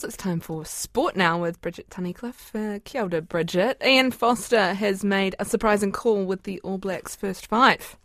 So 0.00 0.06
it's 0.06 0.16
time 0.16 0.38
for 0.38 0.64
sport 0.64 1.16
now 1.16 1.42
with 1.42 1.60
Bridget 1.60 1.90
Tunnicliffe. 1.90 2.54
Uh, 2.54 2.78
kia 2.84 3.02
ora, 3.02 3.20
Bridget. 3.20 3.82
Ian 3.84 4.12
Foster 4.12 4.72
has 4.74 5.02
made 5.02 5.34
a 5.40 5.44
surprising 5.44 5.90
call 5.90 6.24
with 6.24 6.44
the 6.44 6.60
All 6.60 6.78
Blacks 6.78 7.16
first 7.16 7.48
five. 7.48 7.96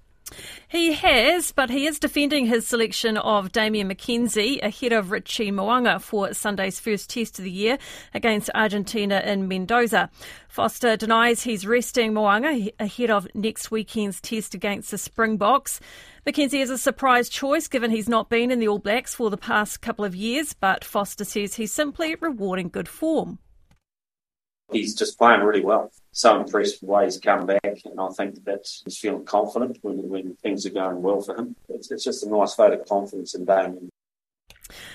He 0.67 0.93
has, 0.93 1.51
but 1.51 1.69
he 1.69 1.85
is 1.85 1.99
defending 1.99 2.47
his 2.47 2.67
selection 2.67 3.17
of 3.17 3.51
Damian 3.51 3.89
McKenzie 3.89 4.61
ahead 4.63 4.91
of 4.91 5.11
Richie 5.11 5.51
Mo'unga 5.51 5.99
for 5.99 6.33
Sunday's 6.33 6.79
first 6.79 7.09
test 7.09 7.37
of 7.37 7.45
the 7.45 7.51
year 7.51 7.77
against 8.13 8.49
Argentina 8.55 9.21
in 9.25 9.47
Mendoza. 9.47 10.09
Foster 10.47 10.97
denies 10.97 11.43
he's 11.43 11.67
resting 11.67 12.13
Mo'unga 12.13 12.71
ahead 12.79 13.11
of 13.11 13.27
next 13.35 13.71
weekend's 13.71 14.19
test 14.19 14.53
against 14.53 14.91
the 14.91 14.97
Springboks. 14.97 15.79
McKenzie 16.25 16.61
is 16.61 16.69
a 16.69 16.77
surprise 16.77 17.29
choice 17.29 17.67
given 17.67 17.91
he's 17.91 18.09
not 18.09 18.29
been 18.29 18.49
in 18.49 18.59
the 18.59 18.67
All 18.67 18.79
Blacks 18.79 19.13
for 19.13 19.29
the 19.29 19.37
past 19.37 19.81
couple 19.81 20.05
of 20.05 20.15
years, 20.15 20.53
but 20.53 20.83
Foster 20.83 21.25
says 21.25 21.55
he's 21.55 21.71
simply 21.71 22.15
rewarding 22.15 22.69
good 22.69 22.87
form 22.87 23.39
he's 24.71 24.95
just 24.95 25.17
playing 25.17 25.41
really 25.41 25.63
well. 25.63 25.91
So 26.11 26.39
impressed 26.39 26.75
with 26.75 26.81
the 26.81 26.93
way 26.93 27.05
he's 27.05 27.19
come 27.19 27.45
back, 27.45 27.61
and 27.63 27.99
I 27.99 28.09
think 28.09 28.43
that 28.45 28.67
he's 28.85 28.97
feeling 28.97 29.25
confident 29.25 29.79
when, 29.81 30.07
when 30.09 30.35
things 30.35 30.65
are 30.65 30.71
going 30.71 31.01
well 31.01 31.21
for 31.21 31.35
him. 31.35 31.55
It's, 31.69 31.91
it's 31.91 32.03
just 32.03 32.23
a 32.23 32.29
nice 32.29 32.55
vote 32.55 32.73
of 32.73 32.87
confidence 32.87 33.33
in 33.33 33.45
Damian. 33.45 33.89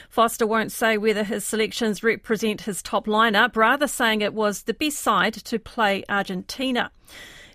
Foster 0.08 0.46
won't 0.46 0.72
say 0.72 0.96
whether 0.96 1.24
his 1.24 1.44
selections 1.44 2.02
represent 2.02 2.62
his 2.62 2.82
top 2.82 3.06
lineup, 3.06 3.56
rather 3.56 3.86
saying 3.86 4.20
it 4.20 4.34
was 4.34 4.62
the 4.62 4.74
best 4.74 4.98
side 4.98 5.34
to 5.34 5.58
play 5.58 6.04
Argentina. 6.08 6.90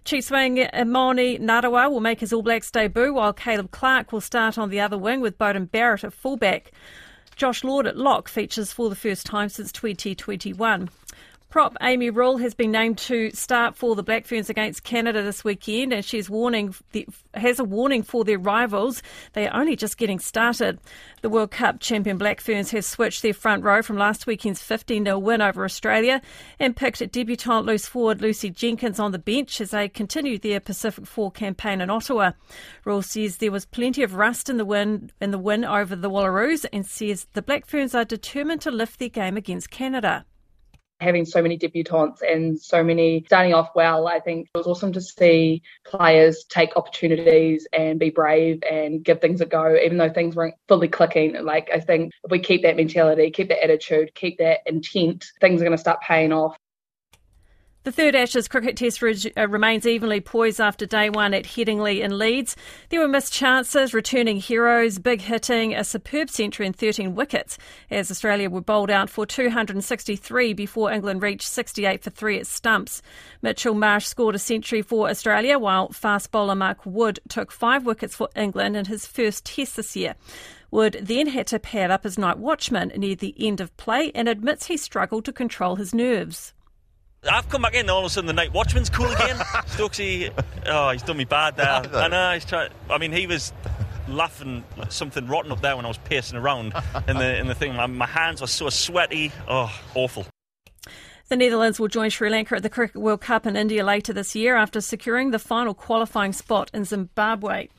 Chiefs 0.05 0.30
wing 0.30 0.67
Moni 0.86 1.39
Narawa 1.39 1.89
will 1.89 2.02
make 2.02 2.20
his 2.20 2.34
All 2.34 2.44
Blacks 2.44 2.70
debut, 2.70 3.14
while 3.14 3.31
Caleb 3.31 3.72
Clarke 3.72 4.11
will 4.11 4.22
start 4.22 4.58
on 4.58 4.70
the 4.70 4.81
other 4.81 4.98
wing 4.98 5.22
with 5.22 5.38
Beauden 5.38 5.72
Barrett 5.72 6.03
at 6.03 6.14
fullback. 6.14 6.72
Josh 7.36 7.64
Lord 7.64 7.88
at 7.88 7.98
lock 7.98 8.27
features 8.27 8.72
for 8.72 8.89
the 8.89 8.95
first 8.95 9.25
time 9.25 9.50
since 9.50 9.72
2021. 9.72 10.89
Prop 11.53 11.77
Amy 11.84 12.09
Rule 12.09 12.38
has 12.38 12.55
been 12.55 12.71
named 12.71 12.98
to 12.98 13.30
start 13.30 13.75
for 13.75 13.95
the 13.95 14.02
Black 14.02 14.25
Ferns 14.25 14.50
against 14.50 14.83
Canada 14.83 15.22
this 15.22 15.44
weekend, 15.44 15.94
and 15.94 16.03
she's 16.03 16.27
warning 16.27 16.73
the, 16.94 17.08
has 17.36 17.59
a 17.59 17.64
warning 17.64 18.02
for 18.02 18.23
their 18.23 18.39
rivals. 18.39 19.03
They 19.33 19.47
are 19.47 19.61
only 19.61 19.75
just 19.75 20.00
getting 20.00 20.17
started. 20.17 20.80
The 21.22 21.30
World 21.30 21.52
Cup 21.52 21.80
champion 21.80 22.17
Black 22.17 22.42
Ferns 22.42 22.72
has 22.72 22.88
switched 22.88 23.22
their 23.22 23.36
front 23.36 23.64
row 23.64 23.83
from 23.83 23.97
last 23.97 24.25
weekend's 24.25 24.64
15 24.64 25.05
0 25.05 25.19
win 25.19 25.44
over 25.44 25.64
Australia 25.64 26.23
and 26.59 26.75
picked 26.75 27.08
debutant 27.11 27.67
loose 27.67 27.86
forward 27.86 28.20
Lucy 28.20 28.49
Jenkins 28.49 28.99
on 28.99 29.11
the 29.11 29.20
bench 29.20 29.61
as 29.61 29.70
they 29.70 29.88
continued 29.88 30.42
their 30.42 30.59
Pacific 30.59 31.05
Four 31.05 31.30
campaign 31.30 31.81
in 31.81 31.92
Ottawa. 31.92 32.31
Rule 32.83 33.03
says 33.03 33.38
there 33.38 33.52
was 33.52 33.67
plenty 33.67 34.02
of 34.02 34.16
rust 34.16 34.49
in 34.49 34.58
the 34.58 34.66
win 34.66 35.11
in 35.22 35.30
the 35.30 35.38
win 35.38 35.64
over 35.66 35.95
the 35.95 36.09
Wallaroos 36.09 36.66
and 36.73 36.83
says 36.83 37.27
the 37.33 37.44
Black 37.44 37.67
Ferns 37.67 37.94
are 37.94 38.05
determined 38.05 38.61
to 38.61 38.72
lift 38.72 38.97
their 38.97 39.08
game 39.08 39.38
against 39.38 39.70
Canada 39.70 40.25
having 41.03 41.25
so 41.25 41.41
many 41.41 41.57
debutants 41.57 42.21
and 42.21 42.59
so 42.59 42.83
many 42.83 43.23
starting 43.27 43.53
off 43.53 43.69
well, 43.75 44.07
I 44.07 44.19
think 44.19 44.47
it 44.53 44.57
was 44.57 44.67
awesome 44.67 44.93
to 44.93 45.01
see 45.01 45.61
players 45.85 46.45
take 46.49 46.75
opportunities 46.75 47.67
and 47.73 47.99
be 47.99 48.09
brave 48.09 48.63
and 48.69 49.03
give 49.03 49.21
things 49.21 49.41
a 49.41 49.45
go, 49.45 49.75
even 49.75 49.97
though 49.97 50.11
things 50.11 50.35
weren't 50.35 50.55
fully 50.67 50.87
clicking. 50.87 51.43
Like, 51.43 51.69
I 51.73 51.79
think 51.79 52.11
if 52.23 52.31
we 52.31 52.39
keep 52.39 52.63
that 52.63 52.77
mentality, 52.77 53.29
keep 53.31 53.49
that 53.49 53.63
attitude, 53.63 54.15
keep 54.15 54.37
that 54.39 54.59
intent, 54.65 55.25
things 55.41 55.61
are 55.61 55.65
going 55.65 55.77
to 55.77 55.81
start 55.81 56.01
paying 56.01 56.33
off. 56.33 56.57
The 57.84 57.92
third 57.92 58.16
Ashes 58.16 58.48
cricket 58.48 58.78
test 58.78 59.03
uh, 59.03 59.48
remains 59.50 59.86
evenly 59.86 60.22
poised 60.22 60.62
after 60.62 60.86
day 60.86 61.09
one 61.09 61.34
at 61.34 61.44
Headingley 61.44 62.00
in 62.00 62.17
Leeds. 62.17 62.56
There 62.88 63.02
were 63.02 63.09
missed 63.09 63.34
chances, 63.34 63.94
returning 63.94 64.38
heroes, 64.38 65.00
big 65.00 65.20
hitting, 65.20 65.76
a 65.76 65.84
superb 65.84 66.30
century 66.30 66.66
and 66.66 66.73
13 66.73 67.14
wickets 67.14 67.58
as 67.92 68.09
Australia 68.09 68.50
were 68.50 68.61
bowled 68.61 68.89
out 68.89 69.09
for 69.09 69.26
263 69.26 70.54
before 70.54 70.94
England 70.94 71.22
reached 71.22 71.50
68 71.50 72.02
for 72.02 72.09
3 72.09 72.39
at 72.39 72.48
stumps. 72.48 73.02
Mitchell 73.42 73.73
Marsh 73.73 74.06
scored 74.06 74.36
a 74.36 74.39
century 74.39 74.81
for 74.81 75.09
Australia 75.09 75.59
while 75.59 75.92
fast 75.92 76.31
bowler 76.31 76.56
Mark 76.56 76.86
Wood 76.86 77.20
took 77.28 77.52
five 77.52 77.86
wickets 77.86 78.16
for 78.16 78.30
England 78.33 78.77
in 78.77 78.86
his 78.86 79.05
first 79.05 79.43
test 79.43 79.76
this 79.76 79.93
year. 79.93 80.16
Wood 80.72 80.99
then 81.02 81.27
had 81.27 81.48
to 81.48 81.60
pad 81.60 81.92
up 81.92 82.05
as 82.05 82.17
night 82.17 82.38
watchman 82.38 82.93
near 82.95 83.16
the 83.16 83.36
end 83.38 83.60
of 83.60 83.76
play 83.76 84.10
and 84.16 84.30
admits 84.30 84.67
he 84.67 84.77
struggled 84.77 85.26
to 85.26 85.33
control 85.33 85.76
his 85.76 85.93
nerves. 85.93 86.54
I've 87.30 87.48
come 87.50 87.61
back 87.61 87.73
in, 87.73 87.82
and 87.82 87.89
all 87.89 88.00
of 88.00 88.06
a 88.06 88.10
sudden 88.10 88.28
the 88.28 88.34
night 88.34 88.54
watchman's 88.54 88.89
cool 88.89 89.08
again. 89.08 89.36
Stokesy, 89.67 90.32
oh, 90.66 90.89
he's 90.89 91.04
done 91.04 91.17
me 91.17 91.26
bad 91.26 91.56
there. 91.56 91.67
I 91.94 92.08
know. 92.08 92.34
He's 92.34 92.45
trying. 92.45 92.72
I 92.89 92.98
mean, 92.98 93.11
he 93.11 93.28
was 93.28 93.54
laughing 94.08 94.64
something 94.89 95.28
rotten 95.28 95.52
up 95.52 95.61
there 95.61 95.76
when 95.76 95.86
I 95.86 95.88
was 95.88 95.98
pacing 96.00 96.38
around 96.38 96.73
in 97.08 97.17
the 97.17 97.39
in 97.39 97.48
the 97.48 97.56
thing. 97.56 97.76
My, 97.76 97.88
my 97.88 98.06
hands 98.06 98.42
were 98.42 98.48
so 98.48 98.70
sweaty. 98.70 99.32
Oh, 99.48 99.73
awful. 99.95 100.26
The 101.30 101.38
Netherlands 101.38 101.80
will 101.80 101.88
join 101.88 102.10
Sri 102.10 102.30
Lanka 102.30 102.56
at 102.56 102.64
the 102.64 102.70
Cricket 102.70 102.98
World 102.98 103.22
Cup 103.22 103.48
in 103.48 103.55
India 103.55 103.84
later 103.84 104.14
this 104.14 104.36
year 104.36 104.55
after 104.55 104.82
securing 104.82 105.32
the 105.32 105.40
final 105.40 105.73
qualifying 105.73 106.34
spot 106.34 106.70
in 106.73 106.84
Zimbabwe. 106.84 107.70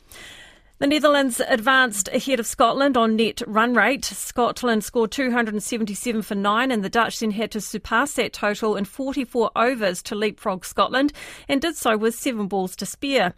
The 0.78 0.88
Netherlands 0.88 1.40
advanced 1.46 2.08
ahead 2.08 2.40
of 2.40 2.48
Scotland 2.48 2.96
on 2.96 3.14
net 3.14 3.42
run 3.46 3.74
rate. 3.74 4.04
Scotland 4.04 4.82
scored 4.82 5.12
277 5.12 6.22
for 6.22 6.34
nine, 6.34 6.72
and 6.72 6.82
the 6.82 6.90
Dutch 6.90 7.20
then 7.20 7.30
had 7.30 7.52
to 7.52 7.60
surpass 7.60 8.14
that 8.14 8.32
total 8.32 8.74
in 8.74 8.84
44 8.84 9.52
overs 9.54 10.02
to 10.02 10.16
leapfrog 10.16 10.64
Scotland 10.64 11.12
and 11.48 11.62
did 11.62 11.76
so 11.76 11.96
with 11.96 12.16
seven 12.16 12.48
balls 12.48 12.74
to 12.76 12.86
spare. 12.86 13.34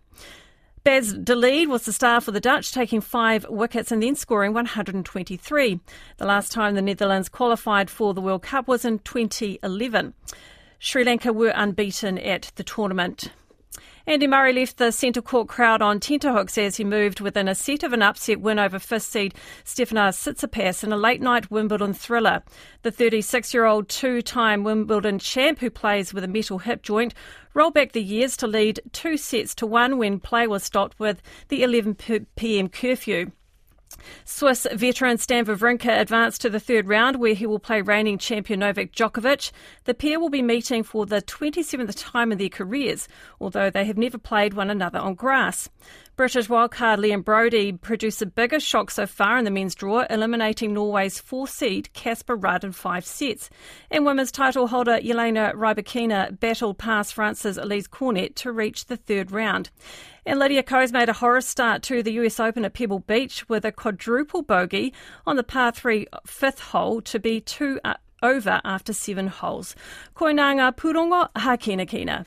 Bas 0.82 1.12
de 1.12 1.36
Leede 1.36 1.68
was 1.68 1.84
the 1.84 1.92
star 1.92 2.22
for 2.22 2.30
the 2.30 2.40
Dutch, 2.40 2.72
taking 2.72 3.02
five 3.02 3.44
wickets 3.50 3.92
and 3.92 4.02
then 4.02 4.14
scoring 4.14 4.54
123. 4.54 5.80
The 6.16 6.24
last 6.24 6.52
time 6.52 6.74
the 6.74 6.80
Netherlands 6.80 7.28
qualified 7.28 7.90
for 7.90 8.14
the 8.14 8.22
World 8.22 8.44
Cup 8.44 8.66
was 8.66 8.84
in 8.84 9.00
2011. 9.00 10.14
Sri 10.78 11.04
Lanka 11.04 11.34
were 11.34 11.52
unbeaten 11.54 12.18
at 12.18 12.50
the 12.54 12.64
tournament. 12.64 13.30
Andy 14.08 14.28
Murray 14.28 14.52
left 14.52 14.76
the 14.76 14.92
centre 14.92 15.20
court 15.20 15.48
crowd 15.48 15.82
on 15.82 15.98
tenterhooks 15.98 16.56
as 16.56 16.76
he 16.76 16.84
moved 16.84 17.18
within 17.18 17.48
a 17.48 17.56
set 17.56 17.82
of 17.82 17.92
an 17.92 18.02
upset 18.02 18.40
win 18.40 18.56
over 18.56 18.78
fifth 18.78 19.02
seed 19.02 19.34
Stefanos 19.64 20.16
Tsitsipas 20.16 20.84
in 20.84 20.92
a 20.92 20.96
late 20.96 21.20
night 21.20 21.50
Wimbledon 21.50 21.92
thriller. 21.92 22.44
The 22.82 22.92
36 22.92 23.52
year 23.52 23.64
old 23.64 23.88
two 23.88 24.22
time 24.22 24.62
Wimbledon 24.62 25.18
champ 25.18 25.58
who 25.58 25.70
plays 25.70 26.14
with 26.14 26.22
a 26.22 26.28
metal 26.28 26.58
hip 26.58 26.82
joint 26.82 27.14
rolled 27.52 27.74
back 27.74 27.90
the 27.90 28.02
years 28.02 28.36
to 28.36 28.46
lead 28.46 28.78
two 28.92 29.16
sets 29.16 29.56
to 29.56 29.66
one 29.66 29.98
when 29.98 30.20
play 30.20 30.46
was 30.46 30.62
stopped 30.62 31.00
with 31.00 31.20
the 31.48 31.64
11 31.64 31.96
pm 32.36 32.68
curfew. 32.68 33.32
Swiss 34.24 34.66
veteran 34.72 35.18
Stan 35.18 35.46
Wawrinka 35.46 36.00
advanced 36.00 36.40
to 36.40 36.50
the 36.50 36.60
third 36.60 36.88
round 36.88 37.18
where 37.18 37.34
he 37.34 37.46
will 37.46 37.58
play 37.58 37.80
reigning 37.80 38.18
champion 38.18 38.60
Novak 38.60 38.92
Djokovic. 38.92 39.52
The 39.84 39.94
pair 39.94 40.20
will 40.20 40.28
be 40.28 40.42
meeting 40.42 40.82
for 40.82 41.06
the 41.06 41.22
27th 41.22 41.94
time 41.96 42.32
in 42.32 42.38
their 42.38 42.48
careers, 42.48 43.08
although 43.40 43.70
they 43.70 43.84
have 43.84 43.96
never 43.96 44.18
played 44.18 44.54
one 44.54 44.70
another 44.70 44.98
on 44.98 45.14
grass. 45.14 45.68
British 46.16 46.48
wildcard 46.48 46.98
Liam 46.98 47.22
Broady 47.22 47.72
produced 47.72 48.20
the 48.20 48.26
biggest 48.26 48.66
shock 48.66 48.90
so 48.90 49.06
far 49.06 49.36
in 49.36 49.44
the 49.44 49.50
men's 49.50 49.74
draw, 49.74 50.06
eliminating 50.08 50.72
Norway's 50.72 51.20
four 51.20 51.46
seed 51.46 51.92
Casper 51.92 52.38
Ruud 52.38 52.64
in 52.64 52.72
five 52.72 53.04
sets. 53.04 53.50
And 53.90 54.06
women's 54.06 54.32
title 54.32 54.68
holder 54.68 54.98
Jelena 54.98 55.52
Rybakina 55.52 56.40
battled 56.40 56.78
past 56.78 57.12
France's 57.12 57.58
Alizé 57.58 57.90
Cornet 57.90 58.34
to 58.36 58.50
reach 58.50 58.86
the 58.86 58.96
third 58.96 59.30
round. 59.30 59.68
And 60.24 60.38
Lydia 60.38 60.62
Ko's 60.62 60.90
made 60.90 61.10
a 61.10 61.12
horror 61.12 61.42
start 61.42 61.82
to 61.82 62.02
the 62.02 62.12
US 62.12 62.40
Open 62.40 62.64
at 62.64 62.72
Pebble 62.72 63.00
Beach 63.00 63.46
with 63.50 63.66
a 63.66 63.70
quadruple 63.70 64.40
bogey 64.40 64.94
on 65.26 65.36
the 65.36 65.44
par 65.44 65.70
three 65.70 66.06
fifth 66.24 66.60
hole 66.60 67.02
to 67.02 67.18
be 67.18 67.42
two 67.42 67.78
uh, 67.84 67.92
over 68.22 68.62
after 68.64 68.94
seven 68.94 69.26
holes. 69.26 69.76
Koinanga 70.14 70.74
Purongo 70.74 71.28
Hakina 71.36 71.86
Kina. 71.86 72.24